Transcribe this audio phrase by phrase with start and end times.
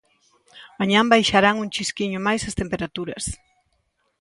[0.79, 3.23] Mañá baixarán un chisquiño máis as temperaturas.